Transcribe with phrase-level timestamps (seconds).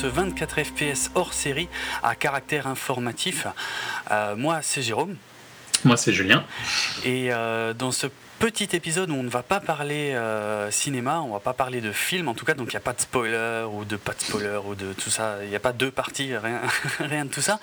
[0.00, 1.68] ce 24 FPS hors série
[2.02, 3.46] à caractère informatif.
[4.10, 5.16] Euh, moi c'est Jérôme.
[5.84, 6.42] Moi c'est Julien.
[7.04, 8.06] Et euh, dans ce
[8.40, 11.92] petit épisode où on ne va pas parler euh, cinéma, on va pas parler de
[11.92, 14.20] film en tout cas, donc il n'y a pas de spoiler ou de pas de
[14.20, 16.62] spoiler ou de tout ça, il n'y a pas deux parties, rien,
[17.00, 17.60] rien de tout ça.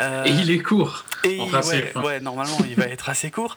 [0.00, 1.04] Euh, et il est court.
[1.22, 3.56] Et ouais, normalement il va être assez court.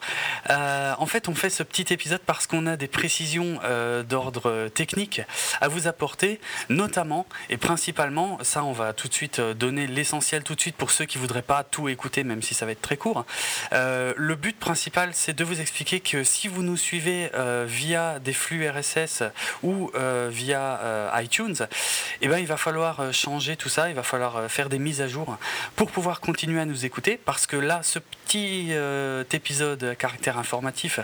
[0.51, 3.59] Euh, en fait, on fait ce petit épisode parce qu'on a des précisions
[4.07, 5.21] d'ordre technique
[5.61, 6.39] à vous apporter,
[6.69, 10.91] notamment et principalement, ça on va tout de suite donner l'essentiel tout de suite pour
[10.91, 13.25] ceux qui voudraient pas tout écouter, même si ça va être très court.
[13.71, 18.33] le but principal, c'est de vous expliquer que si vous nous suivez euh, via des
[18.33, 19.23] flux RSS
[19.63, 21.55] ou euh, via euh, iTunes,
[22.21, 25.07] eh ben, il va falloir changer tout ça, il va falloir faire des mises à
[25.07, 25.37] jour
[25.75, 28.71] pour pouvoir continuer à nous écouter parce que là, ce petit
[29.31, 30.99] épisode à caractère informatif,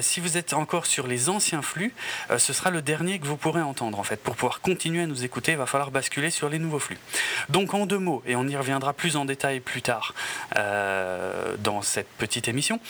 [0.00, 1.94] si vous êtes encore sur les anciens flux,
[2.36, 4.16] ce sera le dernier que vous pourrez entendre en fait.
[4.22, 6.98] Pour pouvoir continuer à nous écouter, il va falloir basculer sur les nouveaux flux.
[7.48, 10.14] Donc en deux mots, et on y reviendra plus en détail plus tard
[10.54, 12.80] dans cette petite émission,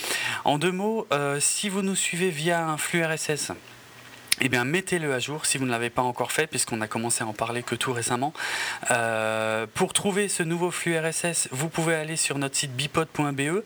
[0.45, 1.07] en deux mots,
[1.41, 3.53] si si vous nous suivez via un flux RSS,
[4.41, 7.25] eh bien, mettez-le à jour si vous ne l'avez pas encore fait, puisqu'on a commencé
[7.25, 8.33] à en parler que tout récemment.
[8.91, 13.63] Euh, pour trouver ce nouveau flux RSS, vous pouvez aller sur notre site bipod.be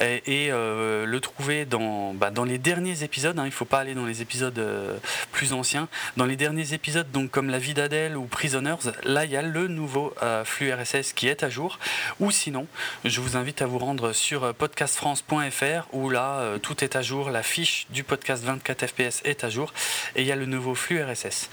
[0.00, 3.38] et, euh, le trouver dans, bah, dans les derniers épisodes.
[3.38, 3.44] Hein.
[3.44, 4.96] il ne faut pas aller dans les épisodes euh,
[5.32, 5.88] plus anciens.
[6.16, 9.42] Dans les derniers épisodes, donc comme La vie d'Adèle ou Prisoners, là, il y a
[9.42, 10.14] le nouveau
[10.44, 11.78] flux RSS qui est à jour.
[12.20, 12.66] Ou sinon,
[13.04, 17.30] je vous invite à vous rendre sur podcastfrance.fr où là, tout est à jour.
[17.30, 19.72] La fiche du podcast 24 FPS est à jour
[20.14, 21.50] et il y a le nouveau flux RSS.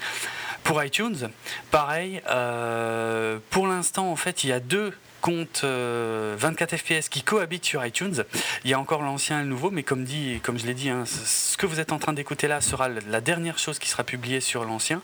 [0.62, 1.28] Pour iTunes,
[1.70, 7.22] pareil, euh, pour l'instant, en fait, il y a deux compte 24 euh, fps qui
[7.22, 8.24] cohabitent sur iTunes.
[8.64, 10.90] Il y a encore l'ancien et le nouveau, mais comme, dit, comme je l'ai dit,
[10.90, 14.04] hein, ce que vous êtes en train d'écouter là sera la dernière chose qui sera
[14.04, 15.00] publiée sur l'ancien.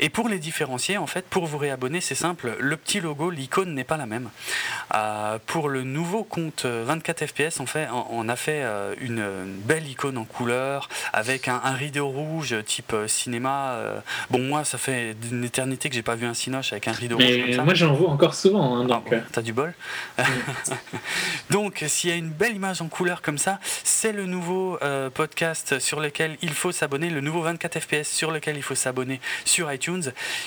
[0.00, 3.74] Et pour les différencier, en fait, pour vous réabonner, c'est simple, le petit logo, l'icône
[3.74, 4.30] n'est pas la même.
[4.94, 9.24] Euh, pour le nouveau compte 24 fps, en fait, on a fait euh, une,
[9.64, 13.78] belle icône en couleur avec un, rideau rouge type cinéma.
[14.30, 17.16] bon, moi, ça fait une éternité que j'ai pas vu un cinoche avec un rideau
[17.16, 17.56] rouge.
[17.56, 18.76] Moi, j'en vois encore souvent.
[18.76, 19.74] Hein, donc, ah t'as du bol.
[21.50, 25.10] Donc, s'il y a une belle image en couleur comme ça, c'est le nouveau euh,
[25.10, 29.20] podcast sur lequel il faut s'abonner, le nouveau 24 FPS sur lequel il faut s'abonner
[29.44, 29.83] sur iTunes,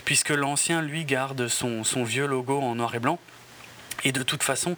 [0.05, 3.19] puisque l'ancien, lui, garde son, son vieux logo en noir et blanc.
[4.03, 4.75] Et de toute façon,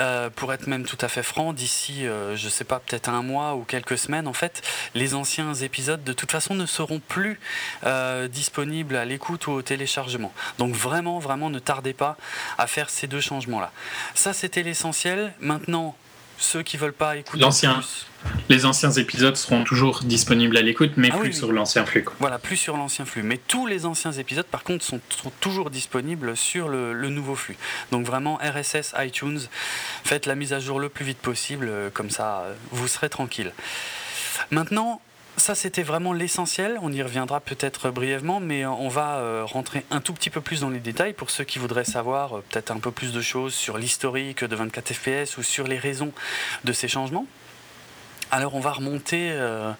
[0.00, 3.22] euh, pour être même tout à fait franc, d'ici, euh, je sais pas, peut-être un
[3.22, 4.62] mois ou quelques semaines, en fait,
[4.94, 7.38] les anciens épisodes de toute façon ne seront plus
[7.84, 10.32] euh, disponibles à l'écoute ou au téléchargement.
[10.58, 12.16] Donc vraiment, vraiment, ne tardez pas
[12.58, 13.72] à faire ces deux changements-là.
[14.14, 15.34] Ça, c'était l'essentiel.
[15.40, 15.94] Maintenant,
[16.38, 17.82] ceux qui veulent pas écouter l'ancien.
[18.48, 22.04] Les anciens épisodes seront toujours disponibles à l'écoute, mais ah plus sur l'ancien flux.
[22.18, 23.22] Voilà, plus sur l'ancien flux.
[23.22, 25.00] Mais tous les anciens épisodes, par contre, sont,
[25.40, 27.56] toujours disponibles sur le, nouveau flux.
[27.90, 29.40] Donc vraiment, RSS, iTunes,
[30.04, 33.08] faites la mise à jour le plus vite possible, euh, comme ça, euh, vous serez
[33.08, 33.52] tranquille.
[34.50, 35.00] Maintenant,
[35.36, 36.78] ça, c'était vraiment l'essentiel.
[36.82, 40.60] On y reviendra peut-être brièvement, mais on va euh, rentrer un tout petit peu plus
[40.60, 43.54] dans les détails pour ceux qui voudraient savoir euh, peut-être un peu plus de choses
[43.54, 46.12] sur l'historique de 24 FPS ou sur les raisons
[46.64, 47.26] de ces changements.
[48.32, 49.70] Alors on va remonter, euh,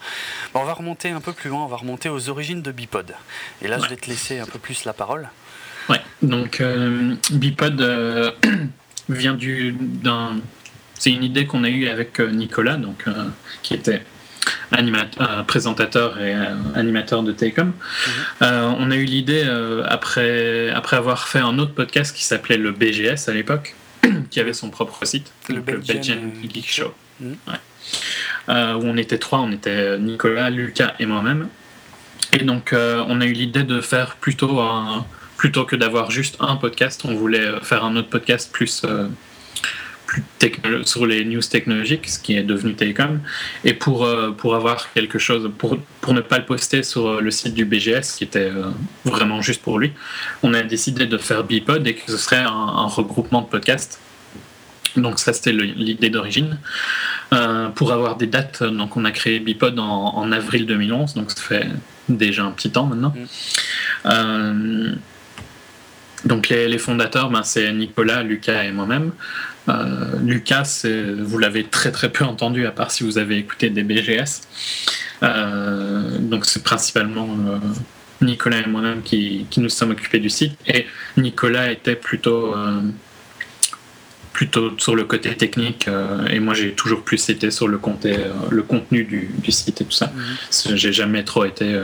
[0.54, 1.64] on va remonter un peu plus loin.
[1.64, 3.12] On va remonter aux origines de Bipod.
[3.62, 5.28] Et là, je vais te laisser un peu plus la parole.
[5.88, 6.00] Ouais.
[6.22, 6.62] Donc
[7.30, 7.80] Bipod
[9.08, 10.36] vient du d'un.
[10.94, 13.06] C'est une idée qu'on a eue avec Nicolas, donc
[13.62, 14.04] qui était
[14.72, 17.68] animateur, euh, présentateur et euh, animateur de Télécom.
[17.68, 18.12] Mhm.
[18.42, 19.44] Euh, on a eu l'idée,
[19.86, 23.74] après, après avoir fait un autre podcast qui s'appelait le BGS à l'époque,
[24.30, 26.94] qui avait son propre site, le, Belgian, Geek Show.
[27.20, 27.36] Mhm.
[28.48, 31.48] Où on était trois, on était Nicolas, Lucas et moi-même.
[32.32, 34.60] Et donc, on a eu l'idée de faire plutôt
[35.36, 38.84] plutôt que d'avoir juste un podcast, on voulait faire un autre podcast plus
[40.84, 43.20] sur les news technologiques, ce qui est devenu Télécom,
[43.64, 47.20] et pour, euh, pour avoir quelque chose, pour, pour ne pas le poster sur euh,
[47.20, 48.70] le site du BGS, qui était euh,
[49.04, 49.92] vraiment juste pour lui,
[50.42, 54.00] on a décidé de faire Bipod et que ce serait un, regroupement de podcasts.
[54.96, 56.58] Donc ça c'était l'idée d'origine.
[57.74, 61.66] pour avoir des dates, donc on a créé Bipod en, avril 2011, donc ça fait
[62.08, 63.14] déjà un petit temps maintenant.
[64.04, 64.96] Mm.
[66.26, 69.12] donc les, les fondateurs, ben, c'est Nicolas, Lucas et moi-même.
[69.68, 70.84] Euh, Lucas,
[71.18, 74.42] vous l'avez très très peu entendu, à part si vous avez écouté des BGS.
[75.22, 77.58] Euh, donc c'est principalement euh,
[78.20, 80.58] Nicolas et moi-même qui, nous sommes occupés du site.
[80.66, 80.86] Et
[81.16, 82.54] Nicolas était plutôt,
[84.32, 85.88] plutôt sur le côté technique,
[86.30, 87.78] et moi j'ai toujours plus été sur le,
[88.50, 90.12] le contenu du, site et tout ça.
[90.14, 90.76] Mhm.
[90.76, 91.80] J'ai jamais trop été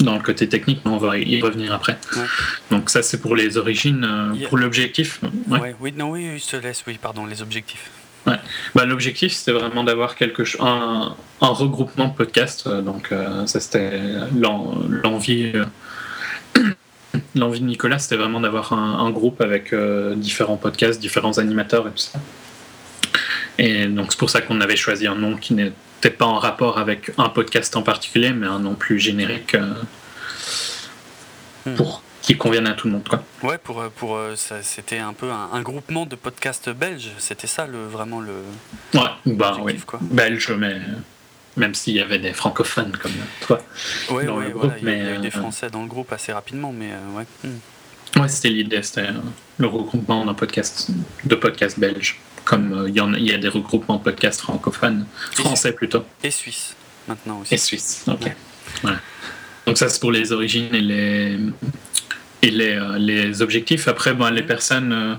[0.00, 1.98] dans le côté technique, mais on va y revenir après.
[2.70, 4.04] Donc ça, c'est pour les origines.
[4.04, 5.20] Euh, pour l'objectif.
[5.80, 7.90] oui, non, oui, je te laisse, oui, pardon, les objectifs.
[8.26, 12.66] Bah, L'objectif, c'était vraiment d'avoir quelque un, un, regroupement de podcasts.
[12.66, 14.00] Euh, donc, euh, ça, c'était
[15.02, 15.52] l'envie.
[17.38, 19.74] L'envie de Nicolas, c'était vraiment d'avoir un, groupe avec
[20.16, 22.18] différents podcasts, différents animateurs et tout ça.
[23.58, 26.78] Et donc, c'est pour ça qu'on avait choisi un nom qui n'était pas en rapport
[26.78, 29.56] avec un podcast en particulier, mais un nom plus générique
[31.66, 31.74] hmm.
[31.74, 33.08] pour qui convienne à tout le monde.
[33.08, 33.22] Quoi.
[33.42, 37.66] Ouais, pour, euh, pour, euh, c'était un peu un, groupement de podcasts belges, c'était ça
[37.66, 38.34] le, vraiment le.
[38.92, 39.78] Ouais, bah oui.
[39.86, 39.98] Quoi.
[40.02, 40.78] Belge, mais
[41.58, 43.60] même s'il y avait des francophones comme toi.
[44.10, 46.32] Ouais, dans le groupe, il y a eu des euh, Français dans le groupe assez
[46.32, 47.26] rapidement, mais ouais.
[47.44, 48.20] Hmm.
[48.20, 49.08] Ouais, c'était l'idée, c'était
[49.58, 50.90] le regroupement d'un podcast,
[51.24, 52.18] de podcasts belges.
[52.44, 56.02] Comme il y, a, il y a des regroupements de podcasts francophones, français plutôt.
[56.24, 56.74] Et suisses,
[57.06, 57.52] maintenant aussi.
[57.52, 58.32] Et suisses, ok.
[59.66, 61.38] Donc ça, c'est pour les origines et les,
[62.40, 63.86] et les, euh, les objectifs.
[63.86, 65.14] Après, ben, les personnes, euh,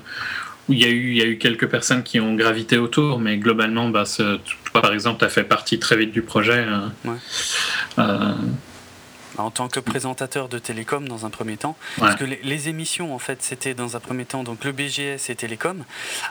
[0.70, 3.38] il y, a eu, il y a eu quelques personnes qui ont gravité autour, mais
[3.38, 4.06] globalement, bah,
[4.72, 6.66] toi, par exemple, tu as fait partie très vite du projet.
[7.98, 8.34] Euh,
[9.38, 11.78] en tant que présentateur de télécom dans un premier temps.
[11.98, 15.36] Parce que les, émissions, en fait, c'était dans un premier temps donc le BGS et
[15.36, 15.84] télécom.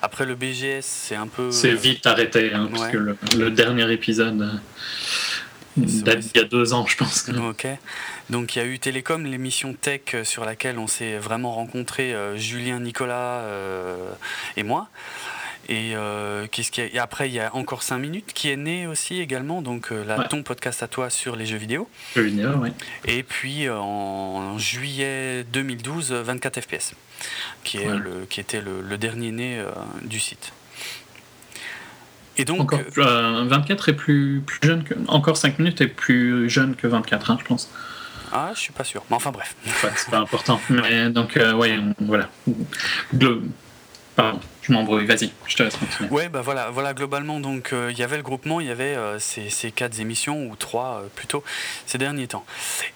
[0.02, 1.50] Après le BGS, c'est un peu.
[1.50, 4.60] C'est vite arrêté, hein, parce que le, dernier épisode
[5.76, 7.28] date il y a deux ans, je pense.
[7.28, 7.66] Ok.
[8.30, 12.14] Donc il y a eu Télécom, l'émission tech euh, sur laquelle on s'est vraiment rencontrés,
[12.14, 14.10] euh, Julien, Nicolas euh,
[14.56, 14.88] et moi.
[15.68, 15.94] Et,
[16.50, 17.02] qu'est-ce qu'il y a?
[17.02, 20.42] Après, il y a encore 5 minutes qui est né aussi également, donc la, ton
[20.42, 21.88] podcast à toi sur les jeux vidéo.
[22.14, 22.70] Jeux vidéo, oui.
[23.04, 26.94] Et puis en, juillet 2012, 24 FPS,
[27.64, 29.62] qui, est le, qui était le, dernier né
[30.02, 30.52] du site.
[32.38, 34.94] Et donc, encore, 24 est plus, plus jeune que.
[35.08, 37.68] Encore 5 minutes est plus jeune que 24, hein, je pense.
[38.32, 39.02] Ah, je suis pas sûr.
[39.10, 39.56] Mais enfin, bref.
[39.96, 40.60] c'est pas important.
[40.70, 42.28] Mais donc, euh, ouais, voilà.
[44.18, 46.10] Pardon, je m'embrouille, vas-y, je te laisse continuer.
[46.10, 48.96] Ouais, bah voilà, voilà globalement, donc euh, il y avait le groupement, il y avait
[48.96, 51.44] euh, ces, ces, quatre émissions, ou trois plutôt,
[51.86, 52.44] ces derniers temps.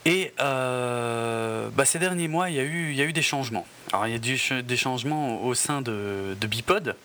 [0.04, 3.68] Et bah, ces derniers mois, il y, a eu, y a eu des changements.
[3.92, 6.96] Alors, il y a eu des changements au sein de, de Bipod,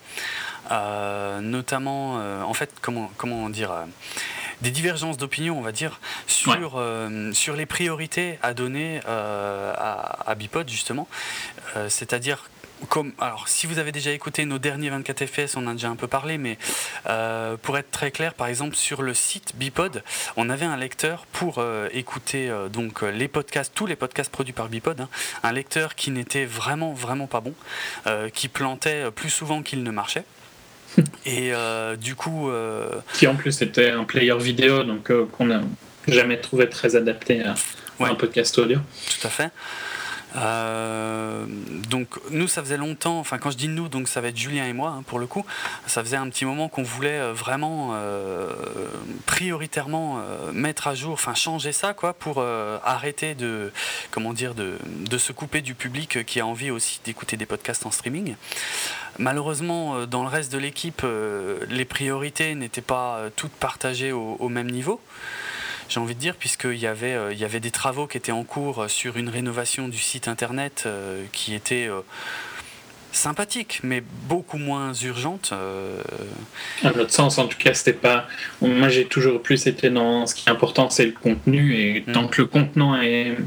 [0.71, 3.69] notamment, en fait, comment, comment dire
[4.61, 10.35] des divergences d'opinion, on va dire, sur, euh, sur les priorités à donner euh, à,
[10.35, 11.07] Bipod, justement.
[11.75, 12.49] Euh, c'est-à-dire
[12.89, 15.89] comme, alors, si vous avez déjà écouté nos derniers 24 FPS, on en a déjà
[15.89, 16.57] un peu parlé, mais
[17.61, 20.03] pour être très clair, par exemple, sur le site Bipod,
[20.35, 25.01] on avait un lecteur pour écouter donc les podcasts, tous les podcasts produits par Bipod,
[25.01, 25.09] hein.
[25.43, 27.53] un lecteur qui n'était vraiment, vraiment pas bon,
[28.33, 30.23] qui plantait plus souvent qu'il ne marchait.
[31.25, 32.49] Et euh, du coup.
[32.49, 35.61] Euh, Qui en plus était un player vidéo, donc euh, qu'on n'a
[36.07, 37.55] jamais trouvé très adapté à,
[37.99, 38.79] un podcast audio.
[39.19, 39.49] Tout à fait.
[40.35, 41.45] Euh,
[41.89, 44.65] donc nous, ça faisait longtemps, enfin quand je dis nous, donc ça va être Julien
[44.65, 45.45] et moi hein, pour le coup,
[45.85, 48.51] ça faisait un petit moment qu'on voulait euh, vraiment euh,
[49.25, 50.21] prioritairement
[50.53, 52.43] mettre à jour, enfin changer ça quoi, pour
[52.83, 53.71] arrêter de,
[54.11, 57.85] comment dire, de, de, se couper du public qui a envie aussi d'écouter des podcasts
[57.85, 58.35] en streaming.
[59.19, 61.05] Malheureusement, dans le reste de l'équipe,
[61.69, 65.01] les priorités n'étaient pas toutes partagées au même niveau
[65.89, 68.31] j'ai envie de dire, puisqu'il y, avait, euh, il y avait des travaux qui étaient
[68.31, 72.01] en cours sur une rénovation du site internet euh, qui était euh,
[73.11, 75.53] sympathique, mais beaucoup moins urgente.
[76.83, 78.27] À notre sens, en tout cas, c'était pas.
[78.61, 82.23] Moi, j'ai toujours plus été dans ce qui est important, c'est le contenu, et tant
[82.23, 82.29] mm.
[82.29, 83.37] que le contenant est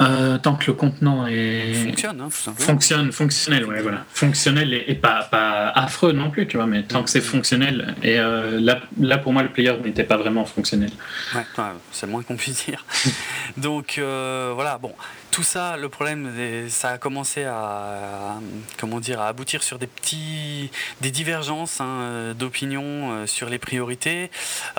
[0.00, 5.24] euh, tant que le contenant est fonctionne, hein, fonctionne, fonctionnel, ouais, voilà, fonctionnel et, pas,
[5.24, 7.96] pas affreux non plus, tu vois, mais tant que c'est fonctionnel.
[8.04, 10.90] Et euh, là, là, pour moi, le player n'était pas vraiment fonctionnel.
[11.34, 11.44] Ouais,
[11.90, 12.84] c'est le moins qu'on puisse dire.
[13.56, 14.92] Donc euh, voilà, bon,
[15.32, 16.30] tout ça, le problème,
[16.68, 18.34] ça a commencé à,
[18.78, 24.30] comment dire, à aboutir sur des petits, des divergences hein, d'opinion sur les priorités,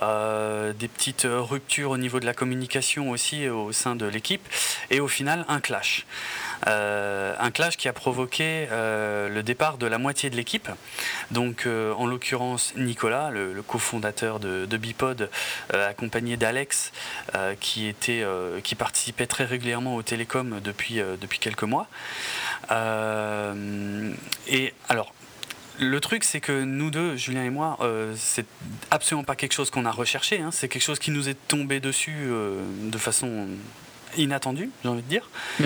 [0.02, 4.48] des petites ruptures au niveau de la communication aussi au sein de l'équipe,
[4.90, 6.06] et au final un clash.
[6.68, 10.70] Euh, un clash qui a provoqué euh, le départ de la moitié de l'équipe.
[11.32, 15.30] Donc, euh, en l'occurrence, Nicolas, le, cofondateur de, Bipod,
[15.74, 16.92] accompagné d'Alex,
[17.60, 18.26] qui, était,
[18.64, 21.88] qui participait très régulièrement au télécom depuis, depuis quelques mois.
[24.48, 25.14] et alors,
[25.78, 27.78] le truc, c'est que nous deux, Julien et moi,
[28.16, 28.46] c'est
[28.92, 30.40] absolument pas quelque chose qu'on a recherché.
[30.40, 30.52] Hein.
[30.52, 33.48] c'est quelque chose qui nous est tombé dessus de façon
[34.18, 35.30] inattendu, j'ai envie de dire.
[35.60, 35.64] Mm.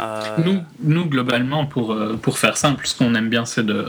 [0.00, 3.88] Euh, nous, nous, globalement, pour, euh, pour faire simple, ce qu'on aime bien, c'est de,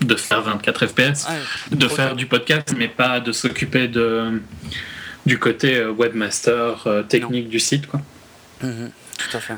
[0.00, 1.26] de faire 24 FPS,
[1.70, 4.42] de faire du podcast, mais pas de s'occuper de
[5.26, 7.86] du côté webmaster technique du site.
[7.86, 8.02] Quoi.
[8.62, 9.54] Mhm, tout à fait.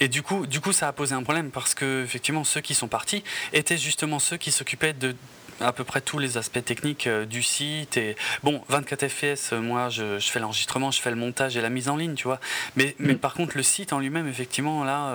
[0.00, 2.74] Et du coup, du coup, ça a posé un problème parce que effectivement, ceux qui
[2.74, 5.14] sont partis étaient justement ceux qui s'occupaient de
[5.60, 7.96] à peu près tous les aspects techniques euh, du site.
[7.96, 11.70] Et bon, 24 FPS, euh, moi, je, fais l'enregistrement, je fais le montage et la
[11.70, 12.40] mise en ligne, tu vois.
[12.76, 13.18] Mais, mais mm.
[13.18, 15.14] par contre, le site en lui-même, effectivement, là.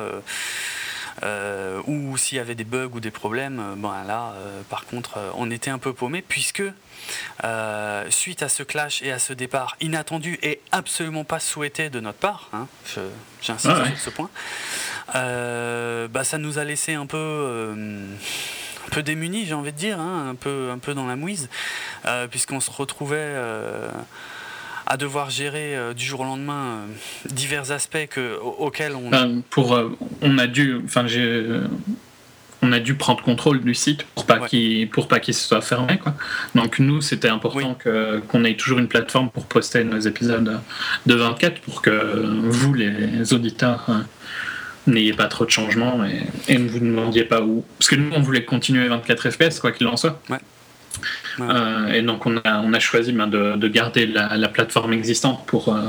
[1.24, 4.34] Euh, ou s'il y avait des bugs ou des problèmes, bon là,
[4.70, 6.64] par contre, on était un peu paumé puisque
[8.10, 12.18] suite à ce clash et à ce départ inattendu et absolument pas souhaité de notre
[12.18, 12.66] part, hein,
[13.42, 14.30] j'insiste ah sur ce point,
[15.14, 17.76] bah, ça nous a laissé un peu
[18.92, 21.50] peu démunis, j'ai envie de dire, hein, un, peu, un peu dans la mouise,
[22.06, 23.90] euh, puisqu'on se retrouvait euh,
[24.86, 26.82] à devoir gérer euh, du jour au lendemain
[27.30, 29.42] divers aspects que, auxquels on.
[29.50, 29.80] pour,
[30.22, 30.80] on a dû.
[30.86, 31.08] Enfin,
[32.64, 35.98] on a dû prendre contrôle du site pour pas qu'il pour pas qu'il soit fermé
[35.98, 36.14] quoi.
[36.54, 40.60] Donc nous c'était important que qu'on ait toujours une plateforme pour poster nos épisodes
[41.08, 43.90] de 24 pour que vous les auditeurs
[44.88, 46.04] n'ayez pas trop de changements
[46.48, 47.64] et, ne vous demandiez pas où.
[47.78, 50.22] Parce que nous, on voulait continuer 24 FPS, quoi qu'il en soit.
[51.40, 55.70] Euh, et donc, on a, on a choisi ben, de, garder la, plateforme existante pour.
[55.70, 55.82] Euh,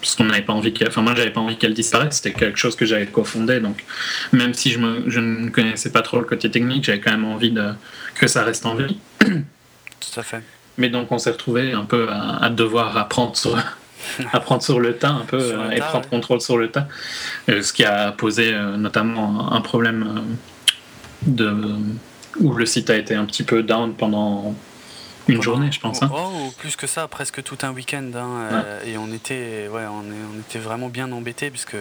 [0.00, 0.88] parce qu'on n'avait pas envie qu'elle.
[0.88, 2.16] Enfin, moi, j'avais pas envie qu'elle disparaisse.
[2.16, 3.60] C'était quelque chose que j'avais cofondé.
[3.60, 3.84] Donc,
[4.32, 7.24] même si je, me, je ne connaissais pas trop le côté technique, j'avais quand même
[7.24, 7.70] envie de,
[8.16, 8.96] que ça reste en vie.
[9.20, 10.42] Tout à fait.
[10.76, 13.56] Mais donc, on s'est retrouvé un peu à, à devoir apprendre sur
[14.32, 16.88] apprendre sur le tas un peu euh, et prendre contrôle sur le tas.
[17.48, 20.36] Euh, ce qui a posé euh, notamment un problème
[21.26, 21.54] de,
[22.40, 24.54] où le site a été un petit peu down pendant
[25.28, 26.02] une journée, je pense.
[26.02, 26.10] Hein.
[26.12, 28.10] Oh, plus que ça, presque tout un week-end.
[28.16, 31.76] Hein, et on était, ouais, on, on, était vraiment bien embêtés puisque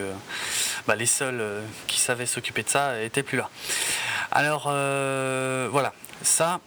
[0.88, 1.42] bah, les seuls
[1.88, 3.50] qui savaient s'occuper de ça étaient plus là.
[4.32, 4.66] Alors
[5.72, 6.60] voilà, ça,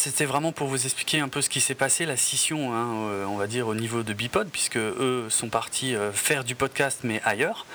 [0.00, 3.24] c'était vraiment pour vous expliquer un peu ce qui s'est passé, la scission, hein, euh,
[3.26, 7.00] on va dire, au niveau de Bipod, puisque eux sont partis euh, faire du podcast,
[7.04, 7.66] mais ailleurs.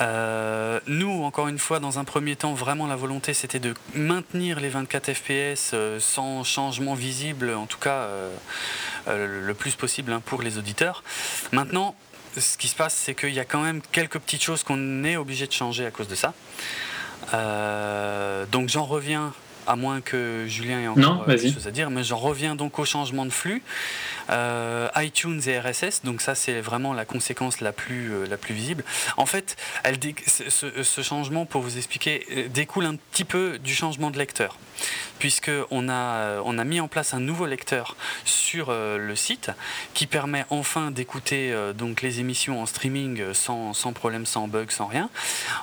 [0.00, 4.58] Euh, nous, encore une fois, dans un premier temps, vraiment la volonté, c'était de maintenir
[4.58, 8.08] les 24 FPS sans changement visible, en tout cas
[9.06, 11.04] le plus possible hein, pour les auditeurs.
[11.52, 11.94] Maintenant,
[12.36, 15.16] ce qui se passe, c'est qu'il y a quand même quelques petites choses qu'on est
[15.16, 16.34] obligé de changer à cause de ça.
[18.52, 19.32] donc j'en reviens
[19.66, 22.78] à moins que Julien ait encore euh, des choses à dire, mais j'en reviens donc
[22.78, 23.62] au changement de flux.
[24.30, 28.84] Euh, iTunes et RSS, donc ça c'est vraiment la conséquence la plus, euh, visible.
[29.16, 34.58] En fait, ce, changement, pour vous expliquer, découle un petit peu du changement de lecteur,
[35.18, 39.50] puisqu'on a, on a mis en place un nouveau lecteur sur le site
[39.94, 45.10] qui permet enfin d'écouter donc les émissions en streaming sans, problème, sans bug, sans rien.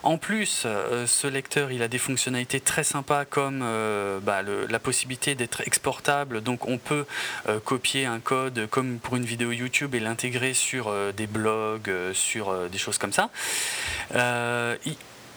[0.04, 0.68] En plus,
[1.06, 6.42] ce lecteur, il a des fonctionnalités très sympas comme euh, bah, la possibilité d'être exportable.
[6.42, 7.06] Donc on peut
[7.48, 11.92] euh, copier un code comme pour une vidéo YouTube et l'intégrer sur euh, des blogs,
[12.14, 13.30] sur des choses comme ça.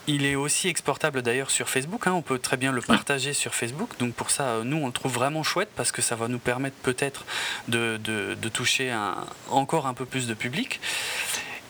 [0.08, 2.06] Il, est aussi exportable d'ailleurs sur Facebook.
[2.06, 2.12] Hein.
[2.12, 3.90] on peut très bien le partager sur Facebook.
[3.98, 6.76] Donc pour ça, nous, on le trouve vraiment chouette parce que ça va nous permettre
[6.76, 7.24] peut-être
[7.66, 7.98] de,
[8.52, 8.96] toucher
[9.50, 10.80] encore un peu plus de public.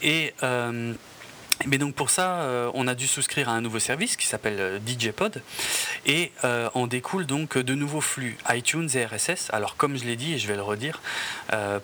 [0.02, 0.34] Et
[1.64, 4.56] mais donc pour ça, euh, on a dû souscrire à un nouveau service qui s'appelle
[4.60, 5.40] euh, DJPod
[6.04, 9.48] et euh, en découle donc de nouveaux flux iTunes et RSS.
[9.52, 11.00] Alors comme je l'ai dit et je vais le redire,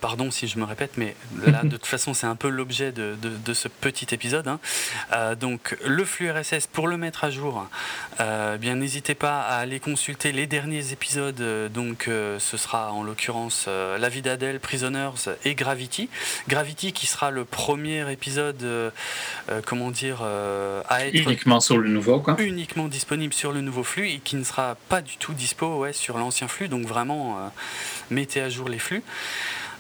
[0.00, 3.17] pardon si je me répète, mais là de toute façon c'est un peu l'objet de,
[3.55, 4.49] ce petit épisode.
[4.49, 4.61] Hein.
[5.37, 7.67] donc le flux RSS pour le mettre à jour,
[8.19, 11.43] bien n'hésitez pas à aller consulter les derniers épisodes.
[11.73, 16.09] donc ce sera en l'occurrence La vie d'Adèle, Prisoners et Gravity.
[16.49, 18.93] Gravity qui sera le premier épisode
[19.64, 22.37] comment dire, euh, à être uniquement sur le nouveau, quoi.
[22.38, 25.92] Uniquement disponible sur le nouveau flux et qui ne sera pas du tout dispo ouais,
[25.92, 26.69] sur l'ancien flux.
[26.69, 27.49] Donc vraiment, euh,
[28.11, 29.02] mettez à jour les flux.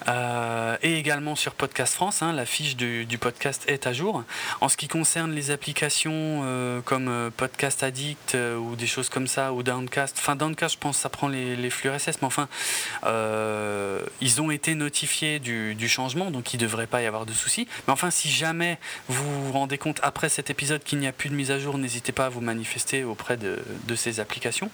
[0.08, 4.24] Euh, et également sur Podcast France, hein, la fiche du, podcast est à jour.
[4.60, 9.26] En ce qui concerne les applications euh, comme euh, Podcast Addict ou des choses comme
[9.26, 12.48] ça, ou Downcast, enfin Downcast je pense ça prend les, flux RSS, mais enfin
[14.20, 17.68] ils ont été notifiés du, changement, donc il ne devrait pas y avoir de soucis.
[17.86, 18.78] Mais enfin si jamais
[19.08, 21.78] vous vous rendez compte après cet épisode qu'il n'y a plus de mise à jour,
[21.78, 24.70] n'hésitez pas à vous manifester auprès de ces applications.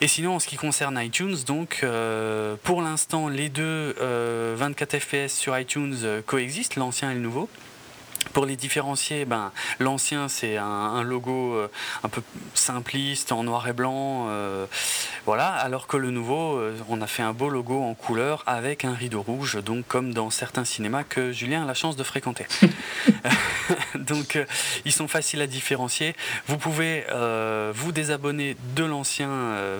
[0.00, 5.00] Et sinon, en ce qui concerne iTunes, donc euh, pour l'instant, les deux 24 euh,
[5.00, 7.48] FPS sur iTunes euh, coexistent, l'ancien et le nouveau.
[8.32, 11.68] Pour les différencier, ben, l'ancien c'est un, logo euh,
[12.02, 12.22] un peu
[12.54, 14.66] simpliste en noir et blanc, euh,
[15.24, 18.84] voilà, alors que le nouveau, euh, on a fait un beau logo en couleur avec
[18.84, 22.46] un rideau rouge, donc comme dans certains cinémas que Julien a la chance de fréquenter.
[23.94, 24.38] donc
[24.84, 26.14] ils sont faciles à différencier.
[26.46, 27.04] Vous pouvez
[27.74, 29.28] vous désabonner de l'ancien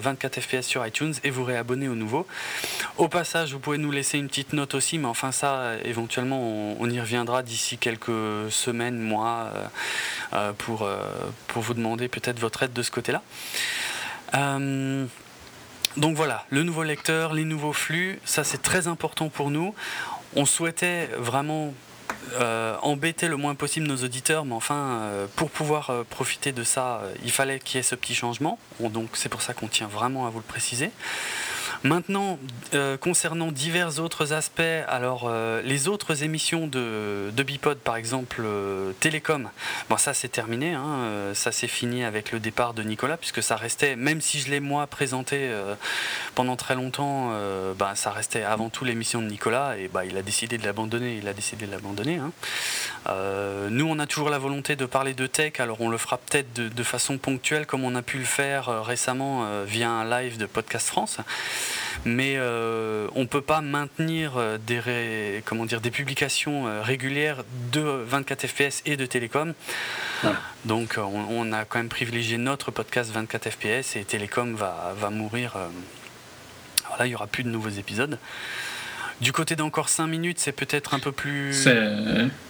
[0.00, 2.26] 24 FPS sur iTunes et vous réabonner au nouveau.
[2.97, 6.90] Au passage, vous pouvez nous laisser une petite note aussi, mais enfin ça, éventuellement, on
[6.90, 8.09] y reviendra d'ici quelques
[8.50, 9.66] semaines, mois, euh,
[10.33, 10.99] euh, pour, euh,
[11.49, 13.23] pour vous demander peut-être votre aide de ce côté-là.
[15.97, 19.75] donc voilà, le nouveau lecteur, les nouveaux flux, ça c'est très important pour nous.
[20.37, 21.75] On souhaitait vraiment
[22.83, 25.00] embêter le moins possible nos auditeurs, mais enfin,
[25.35, 28.59] pour pouvoir profiter de ça, il fallait qu'il y ait ce petit changement.
[28.80, 30.90] donc c'est pour ça qu'on tient vraiment à vous le préciser.
[31.85, 32.40] Maintenant,
[32.75, 38.92] euh, concernant divers autres aspects, alors euh, les autres émissions de, Bipod, par exemple euh,
[38.99, 39.49] Télécom,
[39.88, 43.54] bon ça c'est terminé, hein, ça c'est fini avec le départ de Nicolas, puisque ça
[43.54, 45.50] restait, même si je l'ai moi présenté
[46.35, 47.32] pendant très longtemps,
[47.78, 51.16] bah, ça restait avant tout l'émission de Nicolas, et bah, il a décidé de l'abandonner,
[51.16, 52.16] il a décidé de l'abandonner.
[52.16, 52.32] Hein.
[53.70, 56.52] nous on a toujours la volonté de parler de tech, alors on le fera peut-être
[56.54, 60.47] de, de, façon ponctuelle, comme on a pu le faire récemment via un live de
[60.47, 61.18] Podcast France
[62.04, 67.44] mais euh, on ne peut pas maintenir euh, des, comment dire, des publications euh, régulières
[67.72, 69.54] de 24 FPS et de télécom.
[70.64, 75.54] Donc on, a quand même privilégié notre podcast 24 FPS et télécom va, va mourir.
[76.88, 78.18] voilà, il n'y aura plus de nouveaux épisodes.
[79.20, 81.68] Du côté d'encore 5 minutes, c'est peut-être un peu plus.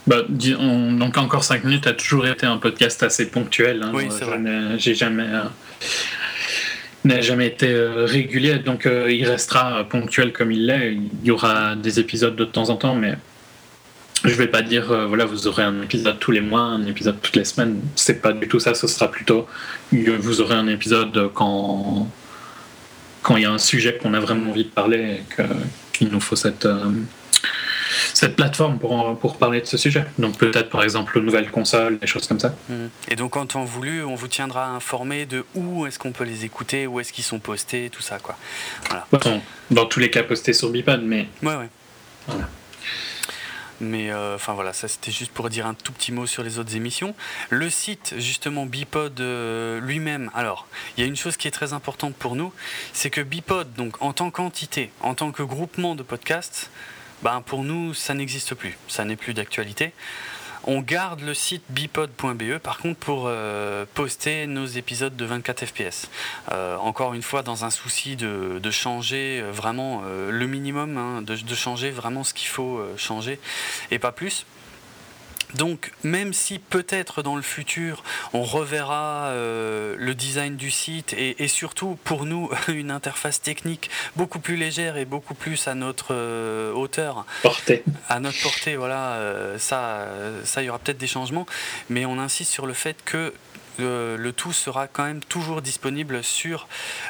[0.05, 3.81] Bah, donc, encore 5 minutes a toujours été un podcast assez ponctuel.
[3.81, 3.91] Hein.
[3.93, 4.39] Oui, c'est vrai.
[4.77, 5.27] J'ai jamais
[7.05, 10.93] n'a jamais été euh, régulier, donc euh, il restera ponctuel comme il l'est.
[10.93, 13.15] Il y aura des épisodes de temps en temps, mais
[14.25, 17.21] je vais pas dire euh, voilà vous aurez un épisode tous les mois, un épisode
[17.21, 17.79] toutes les semaines.
[17.95, 18.73] C'est pas du tout ça.
[18.73, 19.47] Ce sera plutôt
[19.91, 22.07] vous aurez un épisode quand
[23.21, 25.21] quand il y a un sujet qu'on a vraiment envie de parler
[25.93, 26.67] qu'il nous faut cette
[28.13, 30.05] cette plateforme pour, pour parler de ce sujet.
[30.17, 32.55] Donc peut-être par exemple une nouvelle console, des choses comme ça.
[33.07, 36.45] Et donc en temps voulu, on vous tiendra informé de où est-ce qu'on peut les
[36.45, 38.37] écouter, où est-ce qu'ils sont postés, tout ça quoi.
[38.89, 39.07] Voilà.
[39.71, 41.27] Dans tous les cas postés sur Bipod, mais.
[41.43, 41.69] Ouais ouais.
[42.27, 42.49] Voilà.
[43.81, 46.59] Mais euh, enfin voilà, ça c'était juste pour dire un tout petit mot sur les
[46.59, 47.15] autres émissions.
[47.49, 50.67] Le site justement Bipod euh, lui-même, alors
[50.97, 52.51] il y a une chose qui est très importante pour nous,
[52.91, 56.69] c'est que Bipod, donc en tant qu'entité, en tant que groupement de podcasts,
[57.23, 58.77] ben pour nous, ça n'existe plus.
[58.87, 59.93] Ça n'est plus d'actualité.
[60.65, 66.09] On garde le site bipod.be par contre pour euh, poster nos épisodes de 24 fps.
[66.51, 71.55] Euh, encore une fois, dans un souci de, changer euh, vraiment le minimum, hein, de,
[71.55, 73.39] changer vraiment ce qu'il faut changer
[73.91, 74.45] et pas plus.
[75.55, 81.47] Donc même si peut-être dans le futur on reverra euh, le design du site et,
[81.47, 86.71] surtout pour nous une interface technique beaucoup plus légère et beaucoup plus à notre euh,
[86.73, 87.83] hauteur, portée.
[88.07, 90.07] à notre portée, voilà, euh, ça,
[90.43, 91.45] ça il y aura peut-être des changements,
[91.89, 93.33] mais on insiste sur le fait que
[93.77, 96.67] le tout sera quand même toujours disponible sur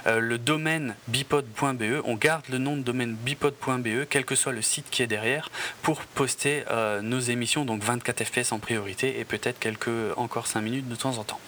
[0.07, 2.01] euh, le domaine bipod.be.
[2.03, 5.49] On garde le nom de domaine bipod.be, quel que soit le site qui est derrière,
[5.81, 10.61] pour poster euh, nos émissions, donc 24 fps en priorité et peut-être quelques encore 5
[10.61, 11.39] minutes de temps en temps.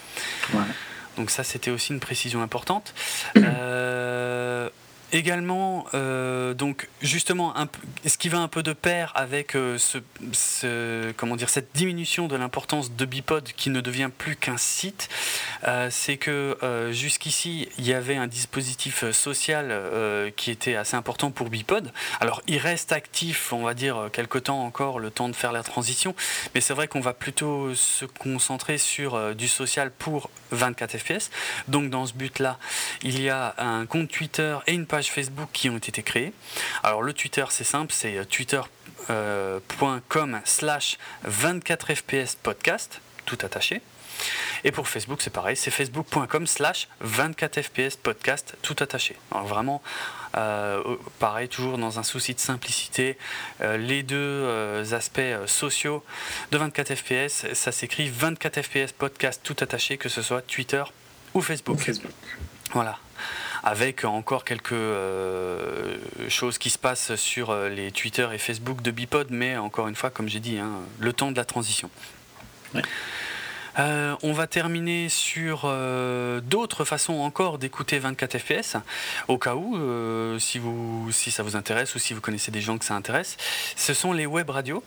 [1.17, 2.93] Donc ça, c'était aussi une précision importante.
[3.37, 4.69] Euh,
[5.13, 7.67] Également, euh, donc justement, un,
[8.05, 12.37] ce qui va un peu de pair avec euh, ce, comment dire, cette diminution de
[12.37, 15.09] l'importance de Bipod qui ne devient plus qu'un site,
[15.67, 16.57] euh, c'est que
[16.91, 21.91] jusqu'ici, il y avait un dispositif social qui était assez important pour Bipod.
[22.21, 25.63] Alors, il reste actif, on va dire, quelque temps encore, le temps de faire la
[25.63, 26.15] transition,
[26.55, 31.31] mais c'est vrai qu'on va plutôt se concentrer sur du social pour 24 FPS.
[31.67, 32.57] Donc, dans ce but-là,
[33.03, 36.33] il y a un compte Twitter et une page Facebook qui ont été créés.
[36.83, 43.81] Alors le Twitter c'est simple, c'est euh, twitter.com slash 24fps podcast, tout attaché.
[44.63, 49.15] Et pour Facebook, c'est pareil, c'est facebook.com slash 24fps podcast, tout attaché.
[49.31, 49.81] Alors vraiment,
[50.37, 50.83] euh,
[51.17, 53.17] pareil, toujours dans un souci de simplicité,
[53.61, 56.03] euh, les deux aspects sociaux
[56.51, 60.83] de 24fps, ça s'écrit 24fps podcast, tout attaché, que ce soit Twitter
[61.33, 61.77] ou Facebook.
[61.77, 62.11] Ou Facebook.
[62.73, 62.99] Voilà
[63.63, 65.97] avec encore quelques euh,
[66.29, 69.95] choses qui se passent sur euh, les Twitter et Facebook de Bipod, mais encore une
[69.95, 71.89] fois, comme j'ai dit, hein, le temps de la transition.
[73.79, 78.77] Euh, on va terminer sur euh, d'autres façons encore d'écouter 24 FPS,
[79.27, 82.85] au cas où, euh, si, ça vous intéresse ou si vous connaissez des gens que
[82.85, 83.37] ça intéresse.
[83.75, 84.83] Ce sont les web radios.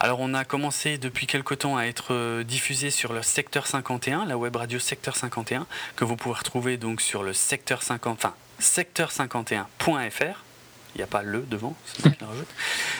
[0.00, 4.38] Alors on a commencé depuis quelque temps à être diffusé sur le secteur 51, la
[4.38, 5.66] web radio secteur 51,
[5.96, 10.51] que vous pouvez retrouver donc sur le secteur 50, enfin secteur51.fr
[10.94, 11.74] il n'y a pas le devant.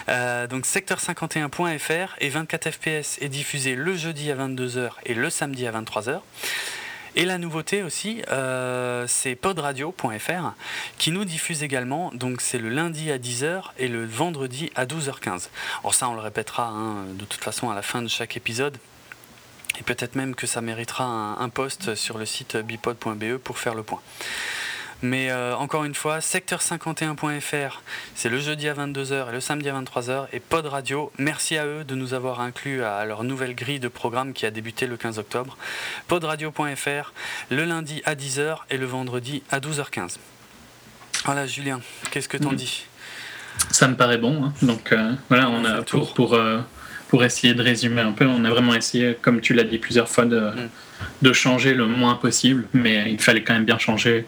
[0.09, 5.67] Euh, donc secteur51.fr et 24 fps est diffusé le jeudi à 22h et le samedi
[5.67, 6.21] à 23h.
[7.15, 10.55] Et la nouveauté aussi, euh, c'est podradio.fr
[10.97, 15.49] qui nous diffuse également, donc c'est le lundi à 10h et le vendredi à 12h15.
[15.81, 18.79] Alors ça on le répétera hein, de toute façon à la fin de chaque épisode.
[19.79, 23.75] Et peut-être même que ça méritera un, un post sur le site bipod.be pour faire
[23.75, 24.01] le point.
[25.03, 27.81] Mais euh, encore une fois, secteur51.fr,
[28.15, 30.27] c'est le jeudi à 22h et le samedi à 23h.
[30.33, 33.89] Et Pod Radio, merci à eux de nous avoir inclus à leur nouvelle grille de
[33.89, 35.57] programme qui a débuté le 15 octobre.
[36.07, 37.13] Podradio.fr,
[37.51, 40.19] le lundi à 10h et le vendredi à 12h15.
[41.25, 41.81] Voilà, Julien,
[42.13, 42.57] qu'est-ce que t'en mm.
[42.57, 42.87] dis?
[43.71, 44.45] Ça me paraît bon.
[44.45, 44.53] Hein.
[44.63, 46.61] Donc euh, voilà, on a pour, pour, euh,
[47.09, 50.09] pour, essayer de résumer un peu, on a vraiment essayé, comme tu l'as dit plusieurs
[50.09, 50.69] fois, de, mm.
[51.23, 52.67] de changer le moins possible.
[52.73, 54.27] Mais il fallait quand même bien changer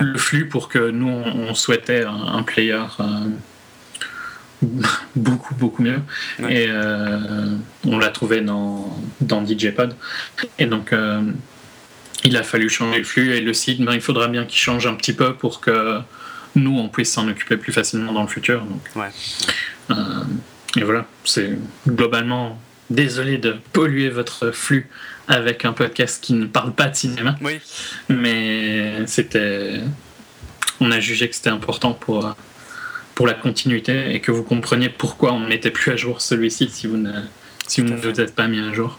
[0.00, 3.28] le flux pour que nous, on, souhaitait un, player euh,
[5.16, 6.00] beaucoup, beaucoup mieux.
[6.48, 9.94] Et euh, on l'a trouvé dans, dans DJPod.
[10.58, 11.22] Et donc, euh,
[12.24, 14.86] il a fallu changer le flux et le site, ben, il faudra bien qu'il change
[14.86, 15.98] un petit peu pour que
[16.54, 18.64] nous, on puisse s'en occuper plus facilement dans le futur.
[18.64, 19.08] Donc,
[20.76, 22.58] et voilà, c'est globalement
[22.92, 24.88] désolé de polluer votre flux
[25.28, 27.36] avec un podcast qui ne parle pas de cinéma.
[27.40, 27.60] Oui.
[28.08, 29.80] Mais c'était.
[30.80, 32.34] On a jugé que c'était important pour,
[33.14, 36.68] pour la continuité et que vous compreniez pourquoi on ne mettait plus à jour celui-ci
[36.70, 37.12] si vous ne,
[37.66, 38.98] si vous ne vous êtes pas mis à jour.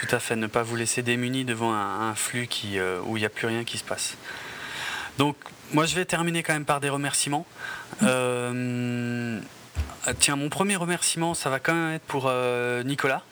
[0.00, 3.20] Tout à fait, ne pas vous laisser démuni devant un, flux qui, euh, où il
[3.20, 4.16] n'y a plus rien qui se passe.
[5.18, 5.36] Donc,
[5.72, 7.46] moi, je vais terminer quand même par des remerciements.
[8.02, 9.38] Euh,
[10.18, 13.22] tiens, mon premier remerciement, ça va quand même être pour euh, Nicolas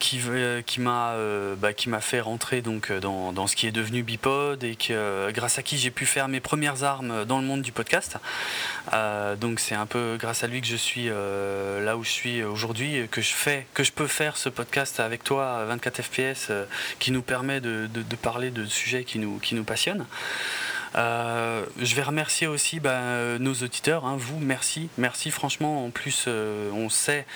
[0.00, 4.62] qui, euh, euh, bah, qui m'a fait rentrer donc dans, ce qui est devenu Bipod
[4.62, 7.72] et que grâce à qui j'ai pu faire mes premières armes dans le monde du
[7.72, 8.18] podcast.
[9.40, 13.08] donc c'est un peu grâce à lui que je suis là où je suis aujourd'hui,
[13.10, 13.32] que je
[13.72, 16.52] que je peux faire ce podcast avec toi 24 FPS
[16.98, 20.04] qui nous permet de, de, parler de sujets qui nous, qui nous passionnent.
[20.94, 25.84] Je vais remercier aussi bah, nos auditeurs, hein, vous, merci, merci franchement.
[25.84, 27.26] En plus, on sait,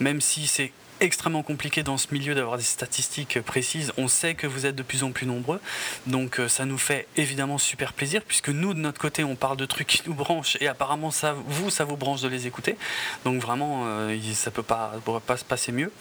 [0.00, 3.92] même si c'est extrêmement compliqué dans ce milieu d'avoir des statistiques précises.
[3.96, 5.60] On sait que vous êtes de plus en plus nombreux,
[6.06, 9.56] donc euh, ça nous fait évidemment super plaisir puisque nous de notre côté on parle
[9.56, 12.76] de trucs qui nous branchent et apparemment ça vous ça vous branche de les écouter.
[13.24, 15.92] Donc vraiment euh, ça peut pas pourrait pas se passer mieux.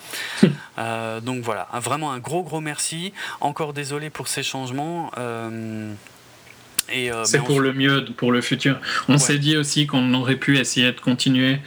[0.79, 3.13] Euh, donc voilà, vraiment un gros gros merci.
[3.41, 5.11] Encore désolé pour ces changements.
[5.19, 5.93] Euh,
[7.23, 8.79] c'est pour le mieux, pour le futur.
[9.07, 11.59] On s'est dit aussi qu'on aurait pu essayer de continuer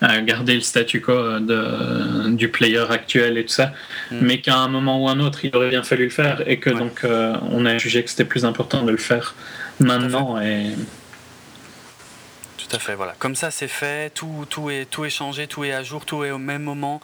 [0.00, 3.72] à garder le statu quo de, du player actuel et tout ça,
[4.10, 4.18] mm.
[4.20, 6.70] mais qu'à un moment ou un autre, il aurait bien fallu le faire et que
[6.70, 9.34] donc euh, on a jugé que c'était plus important de le faire
[9.78, 10.40] maintenant.
[10.40, 10.70] Et...
[12.56, 13.14] Tout à fait, voilà.
[13.18, 16.24] Comme ça, c'est fait, tout, tout, est, tout est changé, tout est à jour, tout
[16.24, 17.00] est au même moment,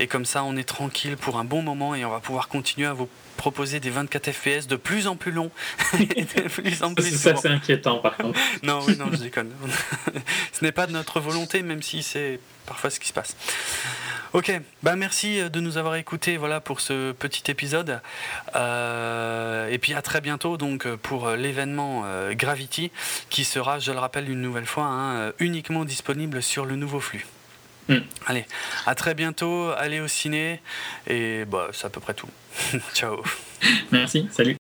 [0.00, 2.88] et comme ça, on est tranquille pour un bon moment et on va pouvoir continuer
[2.88, 3.08] à vous
[3.42, 5.50] proposer des 24 FPS de plus en plus longs
[5.98, 8.38] de plus en plus Ça, c'est inquiétant, par contre.
[8.62, 9.50] non, oui, non, je déconne.
[10.52, 13.34] Ce n'est pas de notre volonté, même si c'est parfois ce qui se passe.
[14.32, 14.52] Ok,
[14.84, 18.00] bah merci de nous avoir écoutés voilà, pour ce petit épisode.
[18.54, 22.92] Euh, et puis à très bientôt donc, pour l'événement euh, Gravity,
[23.28, 27.26] qui sera, je le rappelle une nouvelle fois, hein, uniquement disponible sur le nouveau flux.
[27.88, 27.96] Mm.
[28.26, 28.44] Allez,
[28.86, 30.60] à très bientôt, allez au ciné,
[31.06, 32.28] et bah, c'est à peu près tout.
[32.94, 33.22] Ciao.
[33.90, 34.56] Merci, salut.